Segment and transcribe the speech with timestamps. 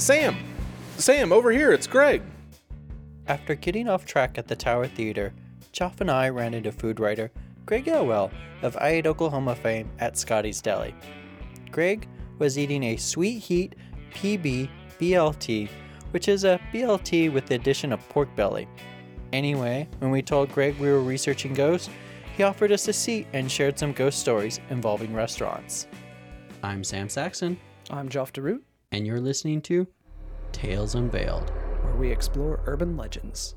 [0.00, 0.34] Sam!
[0.96, 2.22] Sam, over here, it's Greg.
[3.26, 5.34] After getting off track at the Tower Theater,
[5.74, 7.30] Joff and I ran into food writer
[7.66, 8.30] Greg Elwell
[8.62, 10.94] of I Ate Oklahoma fame at Scotty's Deli.
[11.70, 12.08] Greg
[12.38, 13.76] was eating a Sweet Heat
[14.14, 15.68] PB BLT,
[16.12, 18.66] which is a BLT with the addition of pork belly.
[19.34, 21.90] Anyway, when we told Greg we were researching ghosts,
[22.38, 25.88] he offered us a seat and shared some ghost stories involving restaurants.
[26.62, 27.58] I'm Sam Saxon,
[27.90, 28.62] I'm Joff DeRoot,
[28.92, 29.86] and you're listening to
[30.52, 31.50] Tales Unveiled.
[31.82, 33.54] where we explore urban legends.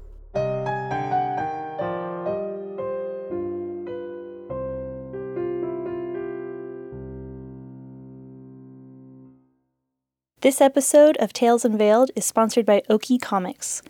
[10.41, 13.81] This episode of Tales Unveiled is sponsored by Oki Comics.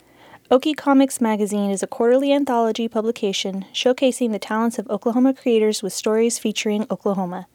[0.52, 5.94] Oki Comics magazine is a quarterly anthology publication showcasing the talents of Oklahoma creators with
[5.94, 7.48] stories featuring Oklahoma.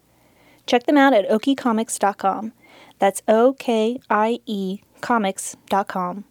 [0.65, 2.53] Check them out at okicomics.com.
[2.99, 6.25] That's O K I E comics.com.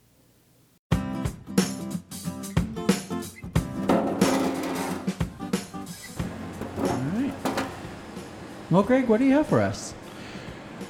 [8.70, 9.94] Well, Greg, what do you have for us?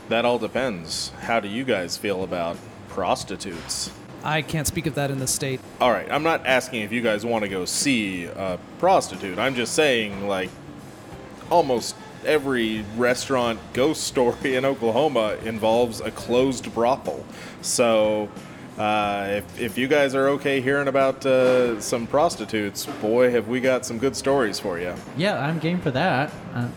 [0.08, 1.10] That all depends.
[1.20, 2.56] How do you guys feel about
[2.88, 3.92] prostitutes?
[4.24, 5.60] I can't speak of that in the state.
[5.80, 9.38] All right, I'm not asking if you guys want to go see a prostitute.
[9.38, 10.50] I'm just saying, like,
[11.50, 17.24] almost every restaurant ghost story in Oklahoma involves a closed brothel.
[17.62, 18.28] So,
[18.78, 23.60] uh, if, if you guys are okay hearing about uh, some prostitutes, boy, have we
[23.60, 24.94] got some good stories for you.
[25.16, 26.32] Yeah, I'm game for that.
[26.54, 26.68] Uh,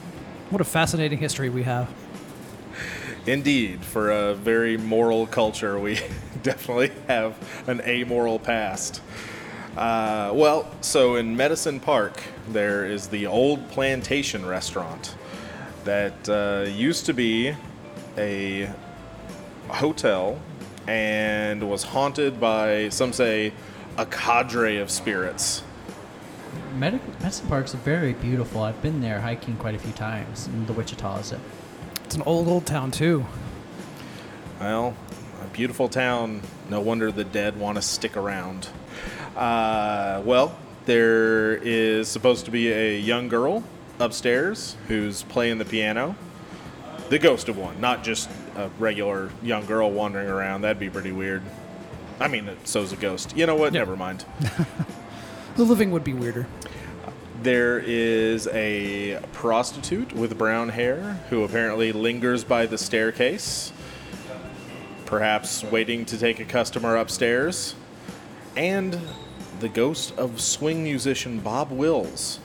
[0.50, 1.90] What a fascinating history we have.
[3.28, 6.00] Indeed, for a very moral culture, we
[6.44, 7.36] definitely have
[7.68, 9.02] an amoral past.
[9.78, 15.16] Uh, well, so in Medicine Park, there is the old plantation restaurant
[15.86, 17.56] that uh, used to be
[18.18, 18.70] a
[19.70, 20.40] hotel
[20.88, 23.54] and was haunted by, some say,
[23.98, 25.64] a cadre of spirits.
[26.76, 28.64] Medic- Medicine Park's very beautiful.
[28.64, 31.20] I've been there hiking quite a few times in the Wichita.
[31.20, 31.40] Is it?
[32.06, 33.26] It's an old, old town, too.
[34.60, 34.96] Well,
[35.42, 36.42] a beautiful town.
[36.70, 38.68] No wonder the dead want to stick around.
[39.36, 43.64] Uh, well, there is supposed to be a young girl
[44.02, 46.16] upstairs who's playing the piano.
[47.10, 50.62] The ghost of one, not just a regular young girl wandering around.
[50.62, 51.44] That'd be pretty weird.
[52.20, 53.36] I mean, so's a ghost.
[53.36, 53.74] You know what?
[53.74, 54.26] Never mind.
[55.56, 56.48] The living would be weirder.
[57.44, 63.74] There is a prostitute with brown hair who apparently lingers by the staircase,
[65.06, 67.76] perhaps waiting to take a customer upstairs.
[68.56, 68.98] And
[69.60, 72.40] the ghost of swing musician Bob Wills.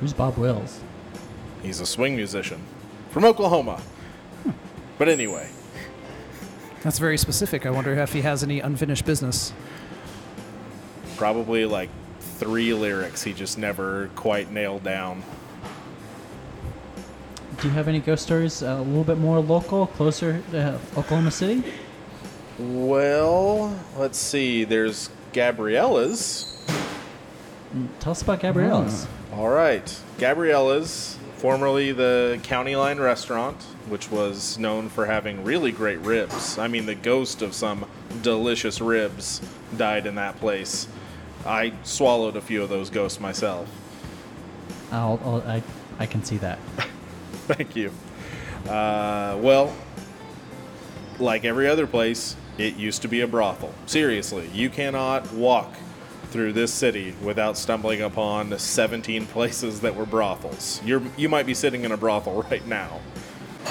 [0.00, 0.80] Who's Bob Wills?
[1.62, 2.60] He's a swing musician
[3.10, 3.80] from Oklahoma.
[4.98, 5.48] But anyway,
[6.82, 7.66] That's very specific.
[7.66, 9.52] I wonder if he has any unfinished business.
[11.16, 11.88] probably like
[12.20, 15.22] three lyrics he just never quite nailed down.
[17.60, 21.32] Do you have any ghost stories uh, a little bit more local, closer to Oklahoma
[21.32, 21.64] City?
[22.58, 24.62] Well, let's see.
[24.64, 26.56] There's Gabriella's.
[28.00, 29.06] Tell us about Gabriella's.
[29.32, 29.84] All right.
[30.18, 36.58] Gabriella's, formerly the County Line restaurant, which was known for having really great ribs.
[36.58, 37.86] I mean, the ghost of some
[38.22, 39.40] delicious ribs
[39.76, 40.88] died in that place.
[41.46, 43.68] I swallowed a few of those ghosts myself.
[44.90, 45.62] I'll, I'll, I,
[45.98, 46.58] I can see that.
[47.46, 47.92] Thank you.
[48.66, 49.74] Uh, well,
[51.18, 53.74] like every other place, it used to be a brothel.
[53.86, 55.72] Seriously, you cannot walk
[56.30, 60.80] through this city without stumbling upon 17 places that were brothels.
[60.84, 63.00] You're, you might be sitting in a brothel right now.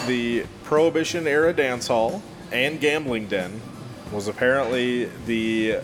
[0.06, 3.62] The Prohibition era dance hall and gambling den
[4.12, 5.79] was apparently the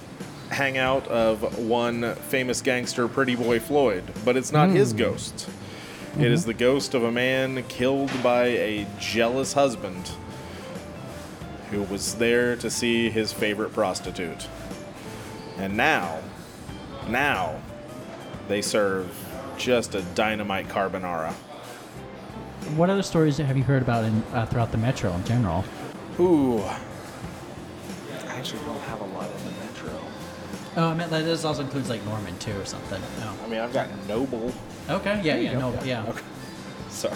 [0.50, 5.00] hangout of one famous gangster, Pretty Boy Floyd, but it's not his hmm.
[5.00, 5.50] ghost.
[6.14, 6.24] It mm-hmm.
[6.26, 10.12] is the ghost of a man killed by a jealous husband
[11.72, 14.48] who was there to see his favorite prostitute.
[15.58, 16.19] And now,
[17.10, 17.60] now,
[18.48, 19.10] they serve
[19.58, 21.34] just a dynamite carbonara.
[22.76, 25.64] What other stories have you heard about in, uh, throughout the metro in general?
[26.20, 26.80] Ooh, I
[28.28, 30.00] actually don't have a lot in the metro.
[30.78, 33.02] Oh, I meant that this also includes like Norman too or something.
[33.22, 33.38] Oh.
[33.44, 34.54] I mean, I've got Noble.
[34.90, 35.86] Okay, yeah, yeah, Noble.
[35.86, 36.06] yeah.
[36.08, 36.22] Okay.
[36.90, 37.16] Sorry.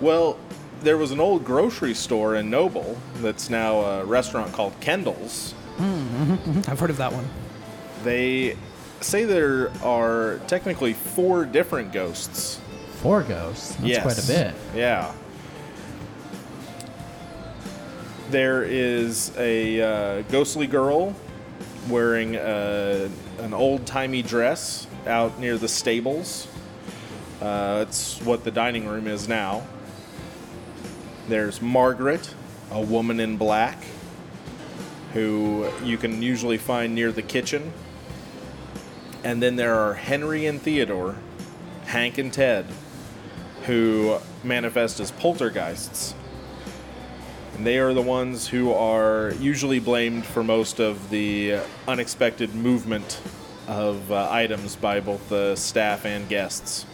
[0.00, 0.38] Well,
[0.82, 5.52] there was an old grocery store in Noble that's now a restaurant called Kendall's.
[5.76, 7.28] Hmm, I've heard of that one.
[8.04, 8.56] They
[9.00, 12.60] say there are technically four different ghosts.
[13.02, 13.74] Four ghosts.
[13.76, 14.02] That's yes.
[14.02, 14.54] quite a bit.
[14.74, 15.12] Yeah.
[18.30, 21.14] There is a uh, ghostly girl
[21.88, 23.08] wearing a,
[23.38, 26.48] an old timey dress out near the stables.
[27.40, 29.62] Uh, it's what the dining room is now.
[31.28, 32.34] There's Margaret,
[32.70, 33.82] a woman in black,
[35.12, 37.72] who you can usually find near the kitchen.
[39.24, 41.16] And then there are Henry and Theodore,
[41.86, 42.66] Hank and Ted,
[43.64, 46.14] who manifest as poltergeists.
[47.56, 53.20] And they are the ones who are usually blamed for most of the unexpected movement
[53.66, 56.84] of uh, items by both the staff and guests.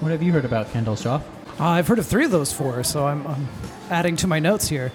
[0.00, 1.22] What have you heard about Kendall's Joff?
[1.60, 3.48] Uh, I've heard of three of those four, so I'm, I'm
[3.88, 4.90] adding to my notes here.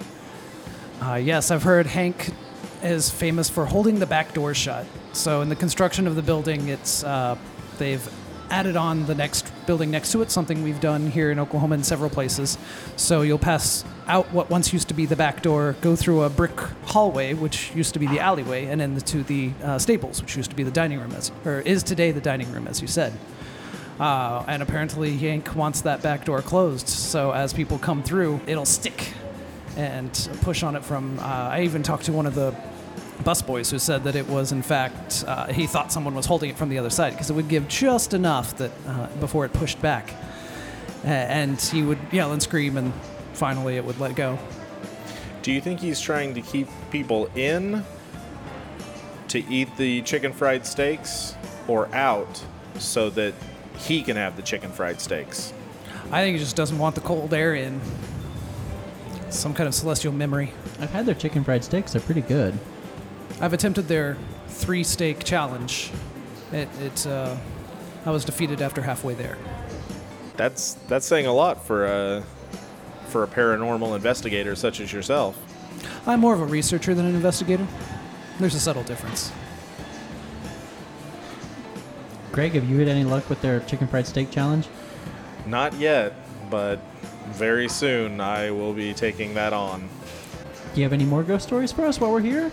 [1.02, 2.31] Uh, yes, I've heard Hank
[2.84, 4.86] is famous for holding the back door shut.
[5.18, 7.38] So in the construction of the building, it's uh,
[7.80, 8.08] they've
[8.50, 11.84] added on the next building next to it, something we've done here in Oklahoma in
[11.84, 12.58] several places.
[12.96, 16.30] So you'll pass out what once used to be the back door, go through a
[16.30, 20.38] brick hallway, which used to be the alleyway, and then to the uh, stables, which
[20.38, 22.88] used to be the dining room, as or is today the dining room, as you
[22.88, 23.12] said.
[24.00, 26.88] Uh, and apparently, Hank wants that back door closed.
[26.88, 29.14] So as people come through, it'll stick
[29.75, 30.12] and
[30.42, 31.18] push on it from.
[31.19, 32.56] Uh, I even talked to one of the
[33.24, 36.58] busboys who said that it was, in fact, uh, he thought someone was holding it
[36.58, 39.81] from the other side because it would give just enough that uh, before it pushed
[39.81, 40.12] back.
[41.04, 42.94] A- and he would yell and scream, and
[43.34, 44.38] finally it would let go.
[45.42, 47.84] Do you think he's trying to keep people in
[49.30, 51.36] to eat the chicken fried steaks
[51.68, 52.44] or out
[52.80, 53.34] so that
[53.78, 55.54] he can have the chicken fried steaks?
[56.12, 57.81] I think he just doesn't want the cold air in.
[59.30, 60.54] Some kind of celestial memory.
[60.80, 61.92] I've had their chicken fried steaks.
[61.94, 62.58] They're pretty good.
[63.39, 64.18] I've attempted their
[64.48, 65.92] three steak challenge.
[66.51, 67.36] It, it uh,
[68.06, 69.38] I was defeated after halfway there.
[70.38, 72.24] That's that's saying a lot for a
[73.07, 75.38] for a paranormal investigator such as yourself.
[76.06, 77.68] I'm more of a researcher than an investigator.
[78.39, 79.31] There's a subtle difference.
[82.31, 84.68] Greg, have you had any luck with their chicken fried steak challenge?
[85.45, 86.13] Not yet,
[86.50, 86.80] but
[87.30, 89.90] very soon I will be taking that on.
[90.74, 92.51] Do you have any more ghost stories for us while we're here?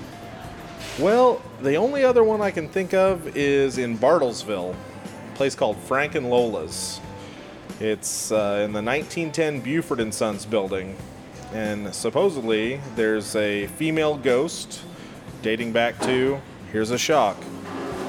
[1.01, 4.77] Well, the only other one I can think of is in Bartlesville,
[5.33, 7.01] a place called Frank and Lola's.
[7.81, 10.97] It's uh, in the 1910 Buford and Sons building,
[11.53, 14.83] and supposedly there's a female ghost
[15.43, 17.43] dating back to here's a shock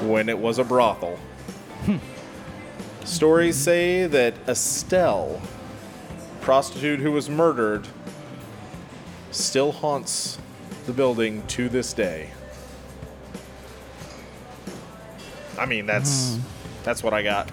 [0.04, 1.18] when it was a brothel.
[3.04, 5.42] Stories say that Estelle,
[6.40, 7.88] prostitute who was murdered,
[9.32, 10.38] still haunts
[10.86, 12.30] the building to this day.
[15.58, 16.38] I mean, that's
[16.82, 17.50] that's what I got.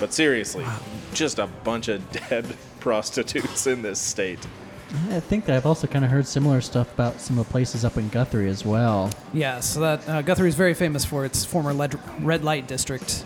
[0.00, 0.64] But seriously,
[1.12, 4.40] just a bunch of dead prostitutes in this state.
[5.10, 7.96] I think I've also kind of heard similar stuff about some of the places up
[7.96, 9.10] in Guthrie as well.
[9.32, 13.24] Yeah, so that uh, Guthrie is very famous for its former lead, red light district,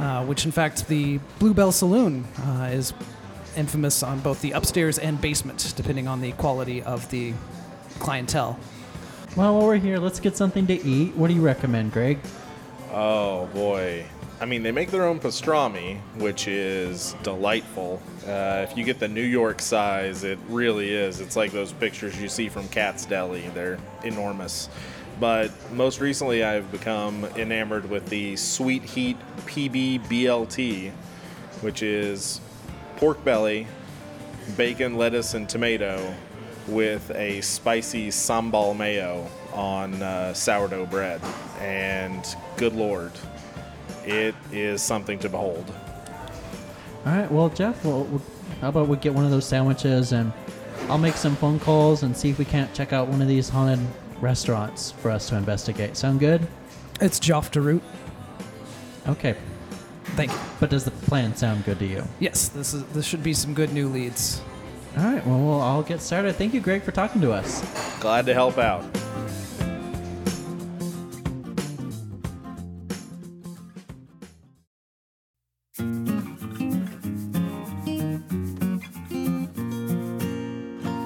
[0.00, 2.94] uh, which in fact the Bluebell Saloon uh, is
[3.56, 7.32] infamous on both the upstairs and basement, depending on the quality of the
[8.00, 8.58] clientele.
[9.36, 11.14] Well, while we're here, let's get something to eat.
[11.14, 12.18] What do you recommend, Greg?
[12.90, 14.06] Oh boy.
[14.40, 18.00] I mean, they make their own pastrami, which is delightful.
[18.24, 21.20] Uh, if you get the New York size, it really is.
[21.20, 23.48] It's like those pictures you see from Katz's Deli.
[23.48, 24.68] They're enormous.
[25.18, 29.16] But most recently, I've become enamored with the Sweet Heat
[29.46, 30.92] PB BLT,
[31.60, 32.40] which is
[32.96, 33.66] pork belly,
[34.56, 36.14] bacon, lettuce, and tomato
[36.68, 41.20] with a spicy sambal mayo on uh, sourdough bread.
[41.60, 42.24] And
[42.56, 43.12] good lord,
[44.04, 45.72] it is something to behold.
[47.06, 48.20] All right, well, Jeff, well, we-
[48.60, 50.32] how about we get one of those sandwiches and
[50.88, 53.48] I'll make some phone calls and see if we can't check out one of these
[53.48, 53.78] haunted
[54.20, 55.96] restaurants for us to investigate.
[55.96, 56.46] Sound good?
[57.00, 57.82] It's Joff de Root.
[59.06, 59.36] Okay,
[60.16, 60.38] Thank you.
[60.58, 62.02] but does the plan sound good to you?
[62.18, 64.40] Yes, this is this should be some good new leads.
[64.98, 66.34] All right, well, we'll I'll get started.
[66.34, 67.62] Thank you, Greg, for talking to us.
[68.00, 68.82] Glad to help out.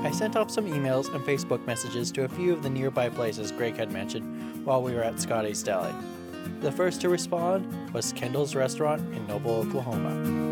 [0.02, 3.52] I sent off some emails and Facebook messages to a few of the nearby places
[3.52, 5.92] Greg had mentioned while we were at Scotty's Deli.
[6.62, 10.51] The first to respond was Kendall's Restaurant in Noble, Oklahoma.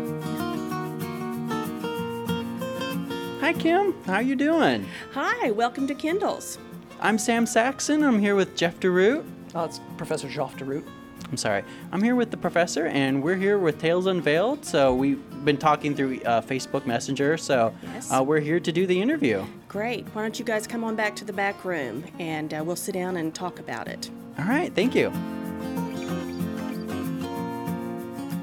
[3.41, 4.85] Hi Kim, how you doing?
[5.13, 6.57] Hi, welcome to Kendall's.
[6.99, 8.03] I'm Sam Saxon.
[8.03, 9.25] I'm here with Jeff DeRoot.
[9.55, 10.83] Oh, it's Professor Joff DeRoot.
[11.29, 11.63] I'm sorry.
[11.91, 14.63] I'm here with the professor, and we're here with Tales Unveiled.
[14.63, 17.37] So we've been talking through uh, Facebook Messenger.
[17.37, 18.11] So Yes.
[18.11, 19.43] uh, we're here to do the interview.
[19.67, 20.05] Great.
[20.13, 22.93] Why don't you guys come on back to the back room and uh, we'll sit
[22.93, 24.09] down and talk about it.
[24.37, 24.73] All right.
[24.75, 25.11] Thank you.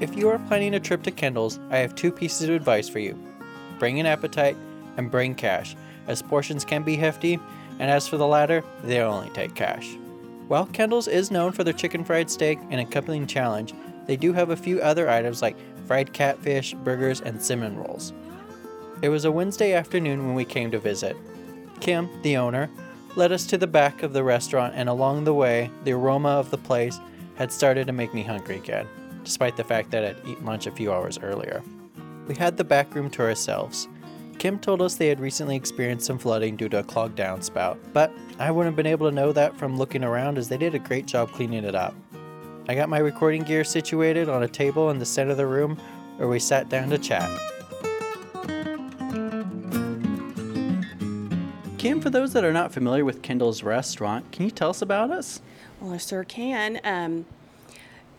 [0.01, 2.99] If you are planning a trip to Kendall's, I have two pieces of advice for
[2.99, 3.17] you.
[3.77, 4.57] Bring an appetite
[4.99, 5.75] and bring cash,
[6.07, 7.39] as portions can be hefty,
[7.79, 9.95] and as for the latter, they only take cash.
[10.49, 13.73] While Kendall's is known for their chicken fried steak and accompanying challenge,
[14.05, 15.55] they do have a few other items like
[15.87, 18.13] fried catfish, burgers, and cinnamon rolls.
[19.01, 21.15] It was a Wednesday afternoon when we came to visit.
[21.79, 22.69] Kim, the owner,
[23.15, 26.51] led us to the back of the restaurant, and along the way, the aroma of
[26.51, 26.99] the place
[27.35, 28.87] had started to make me hungry again,
[29.23, 31.63] despite the fact that I'd eaten lunch a few hours earlier.
[32.27, 33.87] We had the back room to ourselves.
[34.39, 38.09] Kim told us they had recently experienced some flooding due to a clogged downspout, but
[38.39, 40.79] I wouldn't have been able to know that from looking around as they did a
[40.79, 41.93] great job cleaning it up.
[42.69, 45.77] I got my recording gear situated on a table in the center of the room
[46.15, 47.29] where we sat down to chat.
[51.77, 55.11] Kim, for those that are not familiar with Kendall's restaurant, can you tell us about
[55.11, 55.41] us?
[55.81, 56.79] Well, I sure can.
[56.85, 57.25] Um,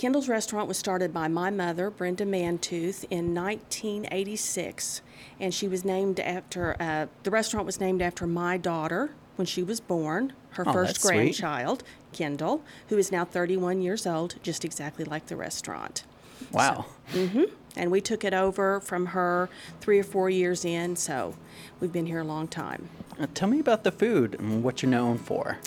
[0.01, 5.03] Kendall's Restaurant was started by my mother, Brenda Mantooth, in 1986,
[5.39, 9.63] and she was named after uh, the restaurant was named after my daughter when she
[9.63, 11.17] was born, her Oh, first that's sweet.
[11.17, 11.83] grandchild,
[12.15, 16.05] Kendall, who is now 31 years old, just exactly like the restaurant.
[16.51, 16.87] Wow.
[17.13, 17.51] Mhm.
[17.77, 19.51] And we took it over from her
[19.83, 21.35] three or four years in, so
[21.79, 22.89] we've been here a long time.
[23.35, 25.59] Tell me about the food and what you're known for.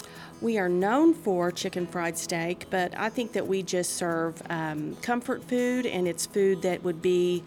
[0.42, 4.96] We are known for chicken fried steak, but I think that we just serve um,
[5.02, 7.44] comfort food, and it's food that would be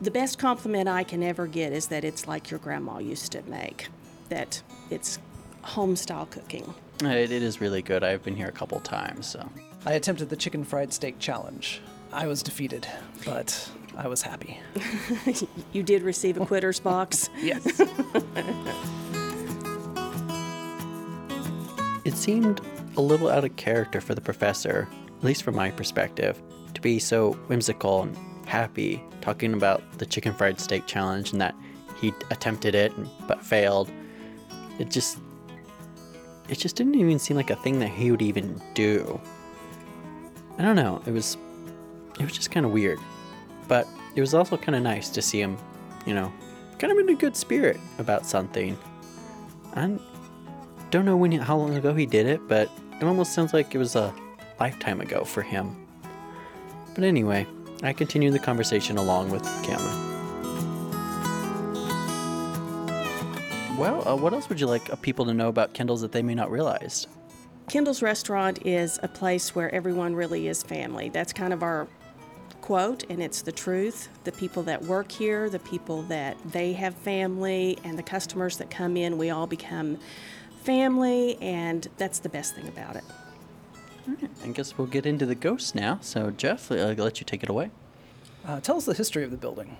[0.00, 3.42] the best compliment I can ever get is that it's like your grandma used to
[3.42, 3.88] make,
[4.30, 5.18] that it's
[5.62, 6.74] home style cooking.
[7.02, 8.02] It, it is really good.
[8.02, 9.48] I've been here a couple times, so.
[9.86, 11.80] I attempted the chicken fried steak challenge.
[12.12, 12.86] I was defeated,
[13.24, 14.58] but I was happy.
[15.72, 17.30] You did receive a quitter's box.
[17.40, 17.80] Yes.
[22.02, 22.60] It seemed
[22.96, 24.88] a little out of character for the professor,
[25.18, 26.40] at least from my perspective,
[26.74, 31.54] to be so whimsical and happy talking about the chicken fried steak challenge and that
[32.00, 32.92] he attempted it
[33.28, 33.90] but failed.
[34.78, 35.18] It just
[36.48, 39.20] it just didn't even seem like a thing that he would even do.
[40.58, 41.36] I don't know, it was
[42.20, 42.98] it was just kind of weird.
[43.66, 45.56] But it was also kind of nice to see him,
[46.06, 46.32] you know,
[46.78, 48.78] kind of in a good spirit about something.
[49.74, 50.00] And
[50.90, 53.78] don't know when how long ago he did it, but it almost sounds like it
[53.78, 54.14] was a
[54.58, 55.86] lifetime ago for him.
[56.94, 57.46] But anyway,
[57.82, 59.80] I continue the conversation along with Kim.
[63.78, 66.22] Well, uh, what else would you like uh, people to know about Kendall's that they
[66.22, 67.06] may not realize?
[67.68, 71.08] Kendall's Restaurant is a place where everyone really is family.
[71.08, 71.88] That's kind of our
[72.60, 74.08] quote, and it's the truth.
[74.24, 78.70] The people that work here, the people that they have family, and the customers that
[78.70, 79.98] come in, we all become
[80.62, 83.04] family, and that's the best thing about it.
[84.08, 85.98] All right, I guess we'll get into the ghosts now.
[86.00, 87.70] So, Jeff, I'll let you take it away.
[88.44, 89.76] Uh, tell us the history of the building.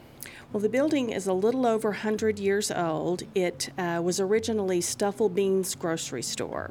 [0.52, 3.22] Well, the building is a little over 100 years old.
[3.34, 6.70] It uh, was originally Stufflebeans Grocery Store.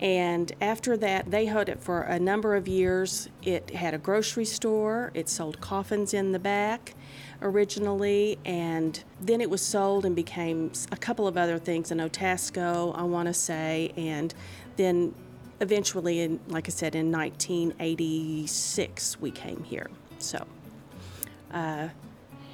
[0.00, 3.28] And after that, they held it for a number of years.
[3.42, 6.94] It had a grocery store, it sold coffins in the back
[7.42, 12.96] originally, and then it was sold and became a couple of other things an Otasco,
[12.96, 14.32] I want to say, and
[14.76, 15.14] then
[15.60, 19.90] eventually, in, like I said, in 1986, we came here.
[20.18, 20.46] So.
[21.52, 21.88] Uh,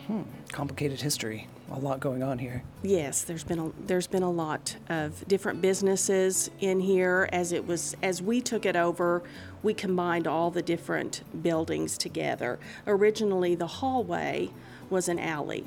[0.06, 0.22] hmm,
[0.52, 1.48] complicated history.
[1.72, 2.62] A lot going on here.
[2.82, 7.28] Yes, there's been a, there's been a lot of different businesses in here.
[7.32, 9.22] As it was as we took it over,
[9.62, 12.58] we combined all the different buildings together.
[12.86, 14.50] Originally, the hallway
[14.90, 15.64] was an alley,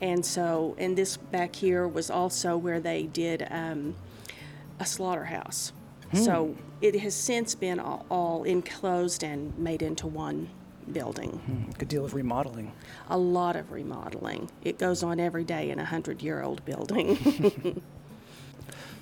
[0.00, 3.96] and so and this back here was also where they did um,
[4.78, 5.72] a slaughterhouse.
[6.14, 10.48] So it has since been all, all enclosed and made into one
[10.92, 11.74] building.
[11.78, 12.72] Good deal of remodeling.
[13.08, 14.50] A lot of remodeling.
[14.62, 17.82] It goes on every day in a hundred year old building.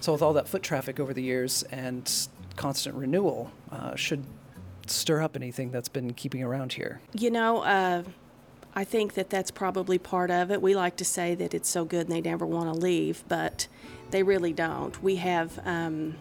[0.00, 2.08] So, with all that foot traffic over the years and
[2.54, 4.24] constant renewal, uh, should
[4.86, 7.00] stir up anything that's been keeping around here.
[7.12, 8.02] you know, uh,
[8.74, 10.60] I think that that's probably part of it.
[10.60, 13.66] We like to say that it's so good and they never want to leave, but
[14.10, 15.02] they really don't.
[15.02, 16.16] We have um,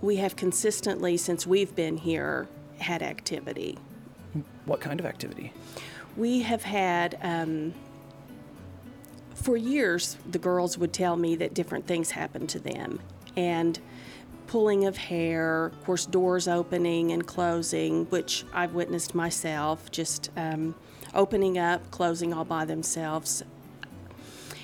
[0.00, 2.46] we have consistently since we've been here
[2.78, 3.78] had activity.
[4.64, 5.52] What kind of activity?
[6.16, 7.74] We have had, um,
[9.34, 13.00] for years, the girls would tell me that different things happened to them.
[13.36, 13.78] And
[14.46, 20.74] pulling of hair, of course, doors opening and closing, which I've witnessed myself, just um,
[21.14, 23.42] opening up, closing all by themselves.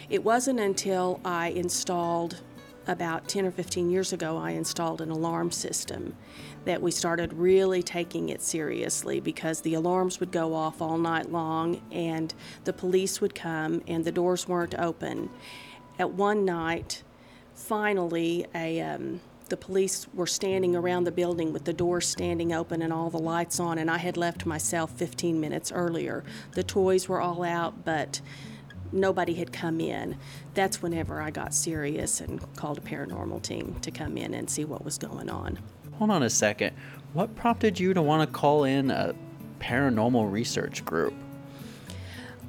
[0.09, 2.41] It wasn't until I installed
[2.87, 6.17] about 10 or 15 years ago, I installed an alarm system
[6.65, 11.31] that we started really taking it seriously because the alarms would go off all night
[11.31, 15.31] long and the police would come and the doors weren't open.
[15.99, 17.03] At one night,
[17.55, 22.81] finally, a, um, the police were standing around the building with the doors standing open
[22.81, 26.25] and all the lights on, and I had left myself 15 minutes earlier.
[26.53, 28.21] The toys were all out, but
[28.93, 30.17] nobody had come in.
[30.55, 34.65] That's whenever I got serious and called a paranormal team to come in and see
[34.65, 35.59] what was going on.
[36.03, 36.75] Hold on a second.
[37.13, 39.15] What prompted you to want to call in a
[39.61, 41.15] paranormal research group?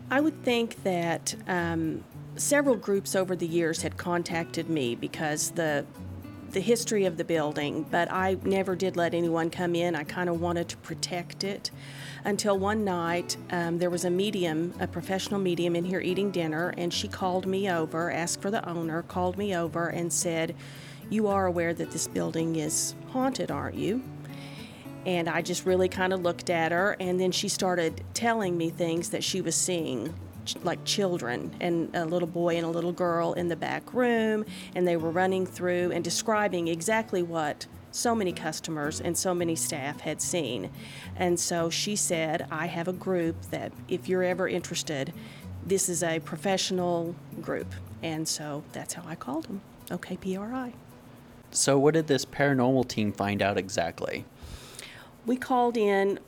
[0.10, 2.04] I would think that um,
[2.36, 5.86] several groups over the years had contacted me because the
[6.50, 9.96] the history of the building, but I never did let anyone come in.
[9.96, 11.70] I kind of wanted to protect it
[12.26, 16.74] until one night um, there was a medium, a professional medium, in here eating dinner,
[16.76, 20.56] and she called me over, asked for the owner, called me over, and said,
[21.10, 24.04] You are aware that this building is haunted, aren't you?
[25.06, 28.70] And I just really kind of looked at her, and then she started telling me
[28.70, 30.14] things that she was seeing
[30.64, 34.46] like children and a little boy and a little girl in the back room,
[34.76, 39.56] and they were running through and describing exactly what so many customers and so many
[39.56, 40.70] staff had seen.
[41.16, 45.14] And so she said, I have a group that if you're ever interested,
[45.66, 47.72] this is a professional group.
[48.02, 50.74] And so that's how I called them, OKPRI.
[51.54, 54.26] So, what did this paranormal team find out exactly?
[55.26, 56.20] We called in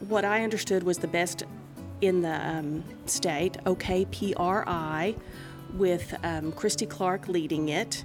[0.00, 1.44] what I understood was the best
[2.00, 5.16] in the um, state, OKPRI,
[5.74, 8.04] with um, Christy Clark leading it.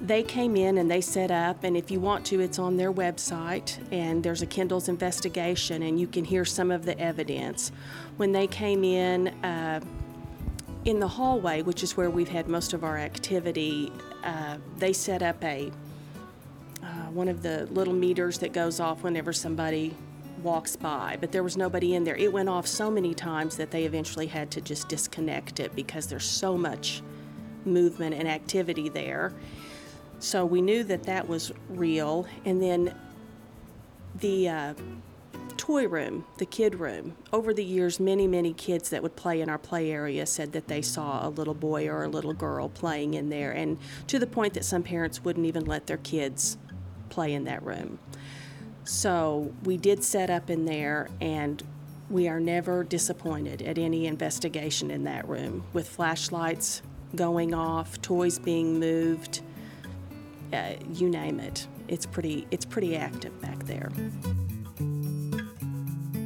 [0.00, 2.92] They came in and they set up, and if you want to, it's on their
[2.92, 7.70] website, and there's a Kendall's investigation, and you can hear some of the evidence.
[8.16, 9.80] When they came in, uh,
[10.84, 13.92] in the hallway, which is where we've had most of our activity,
[14.24, 15.70] uh, they set up a
[17.12, 19.94] one of the little meters that goes off whenever somebody
[20.42, 22.16] walks by, but there was nobody in there.
[22.16, 26.06] It went off so many times that they eventually had to just disconnect it because
[26.06, 27.02] there's so much
[27.64, 29.32] movement and activity there.
[30.18, 32.26] So we knew that that was real.
[32.44, 32.94] And then
[34.18, 34.74] the uh,
[35.56, 39.50] toy room, the kid room, over the years, many, many kids that would play in
[39.50, 43.14] our play area said that they saw a little boy or a little girl playing
[43.14, 46.56] in there, and to the point that some parents wouldn't even let their kids
[47.10, 47.98] play in that room.
[48.84, 51.62] So we did set up in there, and
[52.08, 56.82] we are never disappointed at any investigation in that room with flashlights
[57.14, 59.42] going off, toys being moved,
[60.52, 61.66] uh, you name it.
[61.88, 63.90] It's pretty, it's pretty active back there.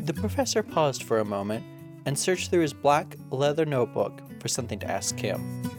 [0.05, 1.65] The professor paused for a moment
[2.07, 5.71] and searched through his black leather notebook for something to ask Kim.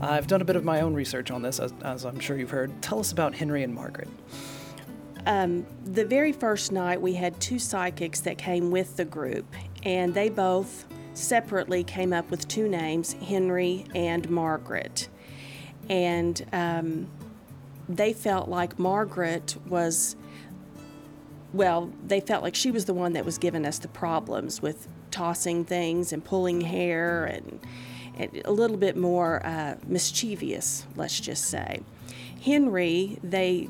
[0.00, 2.50] I've done a bit of my own research on this, as, as I'm sure you've
[2.50, 2.82] heard.
[2.82, 4.08] Tell us about Henry and Margaret.
[5.26, 9.46] Um, the very first night, we had two psychics that came with the group,
[9.82, 15.08] and they both separately came up with two names Henry and Margaret.
[15.90, 17.08] And um,
[17.88, 20.16] they felt like Margaret was,
[21.52, 24.86] well, they felt like she was the one that was giving us the problems with
[25.10, 27.60] tossing things and pulling hair and, and
[28.18, 31.80] a little bit more uh, mischievous, let's just say.
[32.42, 33.68] Henry, they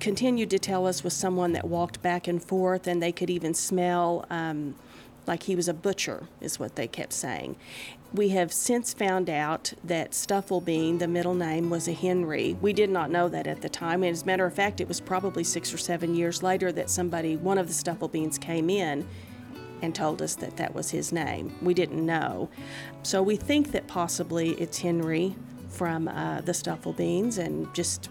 [0.00, 3.54] continued to tell us was someone that walked back and forth, and they could even
[3.54, 4.74] smell um,
[5.26, 7.56] like he was a butcher, is what they kept saying.
[8.12, 12.56] We have since found out that Stufflebean, the middle name, was a Henry.
[12.60, 14.02] We did not know that at the time.
[14.02, 16.90] And as a matter of fact, it was probably six or seven years later that
[16.90, 19.06] somebody, one of the Stufflebeans, came in
[19.82, 21.54] and told us that that was his name.
[21.60, 22.48] We didn't know.
[23.02, 25.34] So we think that possibly it's Henry
[25.68, 28.08] from uh, the Stufflebeans and just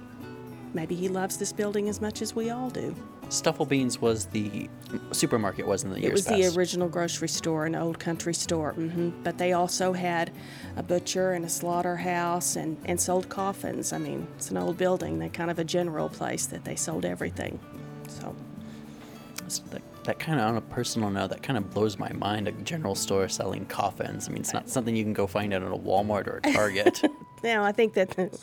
[0.74, 2.96] maybe he loves this building as much as we all do.
[3.30, 4.70] Stufflebeans was the
[5.14, 6.02] supermarket, wasn't it?
[6.02, 6.10] Years.
[6.10, 6.54] It was past?
[6.54, 8.74] the original grocery store, an old country store.
[8.74, 10.34] hmm But they also had
[10.76, 13.94] a butcher and a slaughterhouse and, and sold coffins.
[13.94, 15.20] I mean, it's an old building.
[15.20, 17.58] They kind of a general place that they sold everything.
[18.10, 18.36] So,
[19.46, 22.48] It's That, that kind of, on a personal note, that kind of blows my mind.
[22.48, 24.28] A general store selling coffins.
[24.28, 26.52] I mean, it's not something you can go find out at a Walmart or a
[26.52, 27.02] Target.
[27.44, 28.40] now I think that.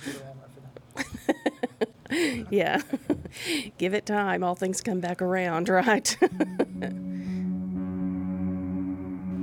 [2.50, 2.80] yeah.
[3.78, 4.42] Give it time.
[4.44, 6.16] All things come back around, right?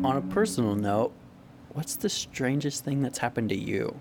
[0.03, 1.13] on a personal note,
[1.69, 3.99] what's the strangest thing that's happened to you?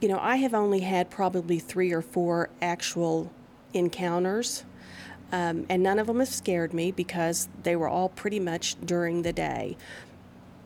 [0.00, 3.30] you know, I have only had probably three or four actual
[3.72, 4.64] encounters,
[5.32, 9.22] um, and none of them have scared me because they were all pretty much during
[9.22, 9.76] the day.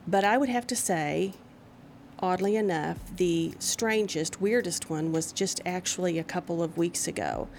[0.07, 1.33] But I would have to say,
[2.19, 7.49] oddly enough, the strangest, weirdest one was just actually a couple of weeks ago.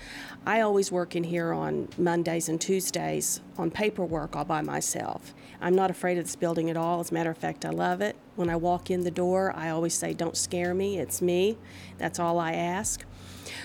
[0.47, 5.35] I always work in here on Mondays and Tuesdays on paperwork all by myself.
[5.61, 7.01] I'm not afraid of this building at all.
[7.01, 8.17] As a matter of fact, I love it.
[8.37, 11.57] When I walk in the door, I always say, Don't scare me, it's me.
[11.99, 13.05] That's all I ask.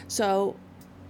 [0.08, 0.56] So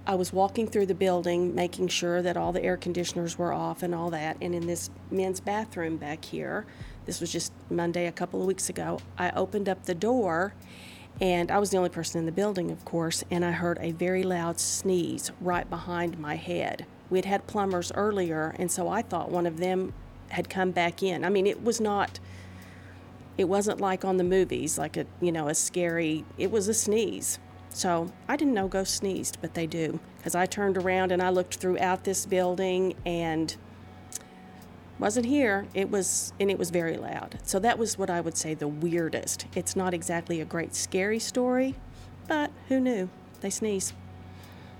[0.09, 3.83] I was walking through the building, making sure that all the air conditioners were off
[3.83, 4.37] and all that.
[4.41, 6.65] And in this men's bathroom back here,
[7.05, 10.55] this was just Monday a couple of weeks ago, I opened up the door
[11.21, 13.91] and I was the only person in the building, of course, and I heard a
[13.91, 16.87] very loud sneeze right behind my head.
[17.11, 19.93] We had had plumbers earlier, and so I thought one of them
[20.29, 21.23] had come back in.
[21.23, 22.19] I mean, it was not
[23.37, 26.25] it wasn't like on the movies, like a you know a scary.
[26.39, 27.37] It was a sneeze.
[27.69, 29.99] So I didn't know ghosts sneezed, but they do.
[30.17, 33.55] Because I turned around and I looked throughout this building and
[34.99, 35.67] wasn't here.
[35.73, 37.39] It was and it was very loud.
[37.43, 39.45] So that was what I would say the weirdest.
[39.55, 41.75] It's not exactly a great scary story,
[42.27, 43.09] but who knew?
[43.41, 43.93] They sneeze.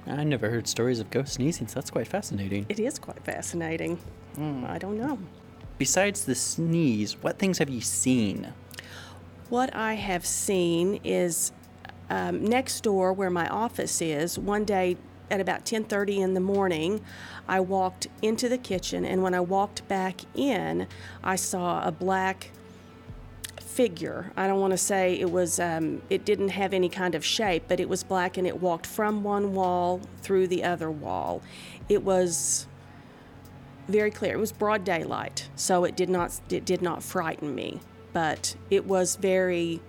[0.06, 2.66] I never heard stories of ghosts sneezing, so that's quite fascinating.
[2.68, 3.98] It is quite fascinating.
[4.36, 4.66] Hmm.
[4.66, 5.20] I don't know.
[5.78, 8.54] Besides the sneeze, what things have you seen?
[9.50, 11.52] What I have seen is
[12.10, 14.38] um, next door where my office is.
[14.38, 14.98] One day
[15.32, 17.02] at about 10:30 in the morning,
[17.48, 20.88] I walked into the kitchen, and when I walked back in,
[21.24, 22.52] I saw a black
[23.60, 24.32] figure.
[24.36, 25.60] I don't want to say it was.
[25.60, 28.86] Um, it didn't have any kind of shape, but it was black, and it walked
[28.86, 31.42] from one wall through the other wall.
[31.88, 32.68] It was
[33.88, 34.34] very clear.
[34.34, 37.80] It was broad daylight, so it did not it did not frighten me,
[38.14, 39.82] but it was very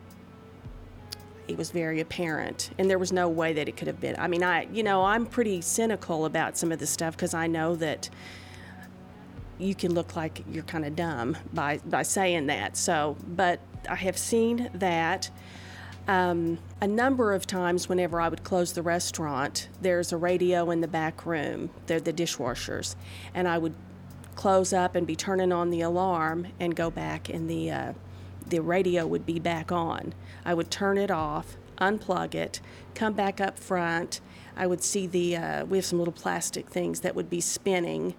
[1.50, 4.16] it was very apparent and there was no way that it could have been.
[4.18, 7.46] I mean, I you know, I'm pretty cynical about some of this stuff because I
[7.46, 8.08] know that
[9.58, 12.76] you can look like you're kind of dumb by by saying that.
[12.76, 15.30] So, but I have seen that
[16.08, 20.80] um, a number of times whenever I would close the restaurant, there's a radio in
[20.80, 21.70] the back room.
[21.86, 22.96] They're the dishwashers,
[23.34, 23.74] and I would
[24.34, 27.92] close up and be turning on the alarm and go back, in the uh,
[28.50, 30.12] the radio would be back on.
[30.44, 32.60] I would turn it off, unplug it,
[32.94, 34.20] come back up front.
[34.56, 38.14] I would see the uh, we have some little plastic things that would be spinning,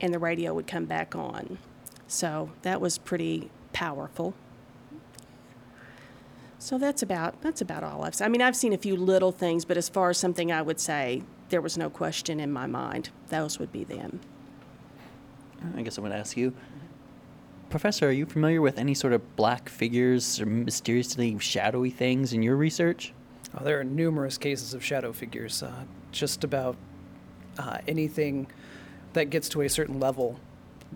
[0.00, 1.58] and the radio would come back on.
[2.06, 4.34] So that was pretty powerful.
[6.58, 8.24] So that's about that's about all I've seen.
[8.24, 10.78] I mean, I've seen a few little things, but as far as something I would
[10.78, 13.10] say, there was no question in my mind.
[13.28, 14.20] Those would be them.
[15.76, 16.54] I guess I'm going to ask you.
[17.72, 22.42] Professor, are you familiar with any sort of black figures or mysteriously shadowy things in
[22.42, 23.14] your research?
[23.58, 25.62] Oh, there are numerous cases of shadow figures.
[25.62, 26.76] Uh, just about
[27.58, 28.46] uh, anything
[29.14, 30.38] that gets to a certain level,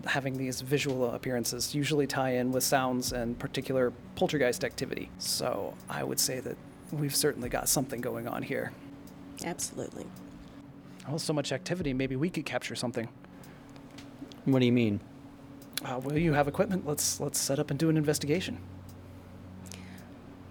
[0.05, 5.09] having these visual appearances usually tie in with sounds and particular poltergeist activity.
[5.17, 6.57] So I would say that
[6.91, 8.71] we've certainly got something going on here.
[9.43, 10.05] Absolutely.
[11.07, 13.09] Well, so much activity, maybe we could capture something.
[14.45, 14.99] What do you mean?
[15.85, 16.85] Uh, well, you have equipment.
[16.85, 18.57] Let's let's set up and do an investigation.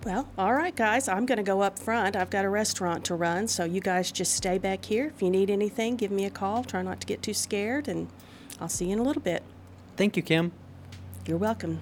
[0.05, 1.09] Well, all right, guys.
[1.09, 2.15] I'm going to go up front.
[2.15, 5.07] I've got a restaurant to run, so you guys just stay back here.
[5.07, 6.63] If you need anything, give me a call.
[6.63, 8.07] Try not to get too scared, and
[8.61, 9.43] I'll see you in a little bit.
[9.97, 10.53] Thank you, Kim.
[11.27, 11.81] You're welcome.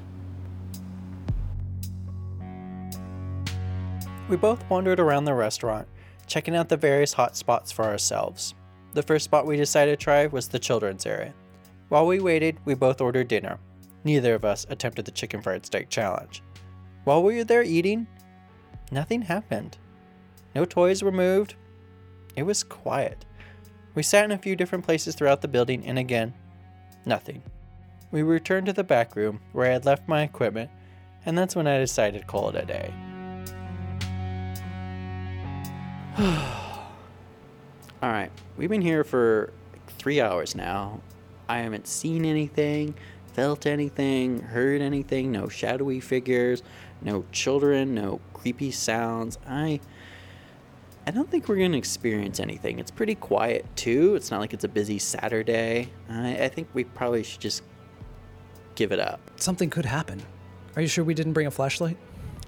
[4.30, 5.86] We both wandered around the restaurant,
[6.26, 8.54] checking out the various hot spots for ourselves.
[8.94, 11.34] The first spot we decided to try was the children's area.
[11.88, 13.58] While we waited, we both ordered dinner.
[14.04, 16.42] Neither of us attempted the chicken fried steak challenge.
[17.04, 18.06] While we were there eating,
[18.90, 19.78] nothing happened.
[20.54, 21.54] No toys were moved.
[22.36, 23.24] It was quiet.
[23.94, 26.34] We sat in a few different places throughout the building, and again,
[27.04, 27.42] nothing.
[28.10, 30.70] We returned to the back room where I had left my equipment,
[31.26, 32.92] and that's when I decided to call it a day.
[38.02, 39.52] All right, we've been here for
[39.98, 41.00] three hours now.
[41.48, 42.94] I haven't seen anything,
[43.32, 46.62] felt anything, heard anything, no shadowy figures,
[47.02, 49.38] no children, no creepy sounds.
[49.46, 49.80] I
[51.06, 52.78] I don't think we're gonna experience anything.
[52.78, 54.14] It's pretty quiet too.
[54.14, 55.90] It's not like it's a busy Saturday.
[56.08, 57.62] I, I think we probably should just
[58.74, 59.20] give it up.
[59.36, 60.22] Something could happen.
[60.76, 61.98] Are you sure we didn't bring a flashlight?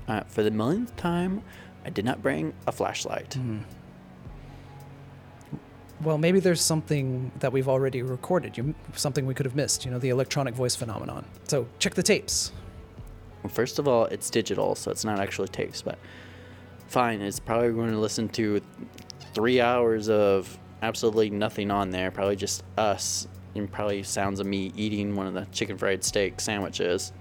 [0.09, 1.43] Uh, for the millionth time,
[1.85, 3.37] I did not bring a flashlight.
[6.03, 8.57] Well, maybe there's something that we've already recorded.
[8.57, 9.85] You, something we could have missed.
[9.85, 11.25] You know, the electronic voice phenomenon.
[11.49, 12.53] So check the tapes.
[13.43, 15.99] Well, First of all, it's digital, so it's not actually tapes, but
[16.89, 17.21] fine.
[17.21, 18.61] It's probably going to listen to
[19.33, 22.11] three hours of absolutely nothing on there.
[22.11, 26.41] Probably just us and probably sounds of me eating one of the chicken fried steak
[26.41, 27.13] sandwiches.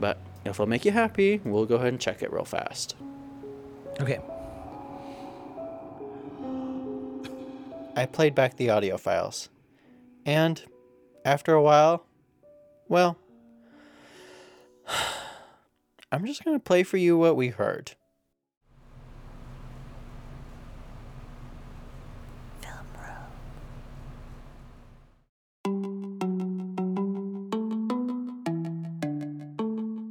[0.00, 2.96] But if it'll make you happy, we'll go ahead and check it real fast.
[4.00, 4.20] Okay.
[7.94, 9.50] I played back the audio files.
[10.24, 10.62] And
[11.24, 12.06] after a while,
[12.88, 13.18] well,
[16.12, 17.92] I'm just going to play for you what we heard.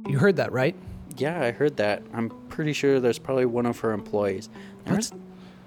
[0.06, 0.76] You heard that, right?
[1.16, 2.02] Yeah, I heard that.
[2.12, 4.50] I'm pretty sure there's probably one of her employees.
[4.84, 5.10] There was,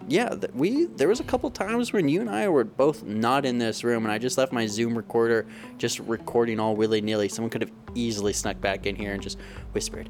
[0.08, 3.58] yeah, we there was a couple times when you and I were both not in
[3.58, 5.46] this room, and I just left my Zoom recorder
[5.78, 7.28] just recording all willy nilly.
[7.28, 9.40] Someone could have easily snuck back in here and just
[9.72, 10.10] whispered,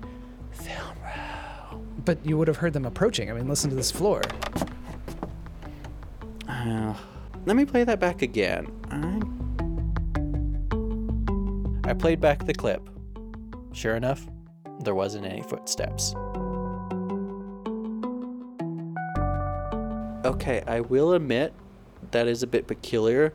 [0.51, 3.29] "Film row." But you would have heard them approaching.
[3.29, 4.21] I mean, listen to this floor.
[6.47, 6.93] Uh,
[7.45, 8.67] let me play that back again.
[8.91, 9.21] I...
[11.89, 12.89] I played back the clip.
[13.71, 14.27] Sure enough,
[14.79, 16.15] there wasn't any footsteps.
[20.25, 21.53] Okay, I will admit
[22.09, 23.31] that is a bit peculiar,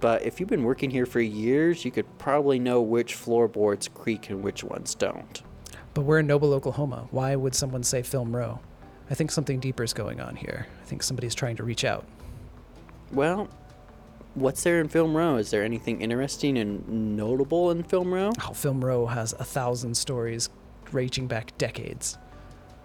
[0.00, 4.28] but if you've been working here for years, you could probably know which floorboards creak
[4.28, 5.40] and which ones don't.
[5.94, 7.06] But we're in Noble, Oklahoma.
[7.12, 8.58] Why would someone say Film Row?
[9.08, 10.66] I think something deeper is going on here.
[10.82, 12.04] I think somebody's trying to reach out.
[13.12, 13.48] Well,
[14.34, 15.36] what's there in Film Row?
[15.36, 18.32] Is there anything interesting and notable in Film Row?
[18.42, 20.48] Oh, Film Row has a thousand stories
[20.90, 22.18] raging back decades.